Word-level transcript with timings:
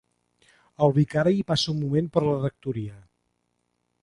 El 0.85 0.95
vicari 0.95 1.45
passa 1.51 1.69
un 1.75 1.79
moment 1.83 2.09
per 2.17 2.25
la 2.29 2.35
rectoria. 2.41 3.01